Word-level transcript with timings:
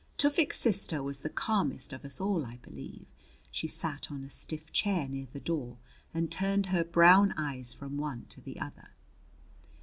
Tufik's 0.17 0.57
sister 0.59 1.03
was 1.03 1.21
the 1.21 1.29
calmest 1.29 1.93
of 1.93 2.03
us 2.03 2.19
all, 2.19 2.43
I 2.43 2.57
believe. 2.63 3.05
She 3.51 3.67
sat 3.67 4.11
on 4.11 4.23
a 4.23 4.31
stiff 4.31 4.71
chair 4.73 5.07
near 5.07 5.27
the 5.31 5.39
door 5.39 5.77
and 6.11 6.31
turned 6.31 6.65
her 6.73 6.83
brown 6.83 7.35
eyes 7.37 7.71
from 7.71 7.97
one 7.97 8.25
to 8.29 8.41
the 8.41 8.59
other. 8.59 8.93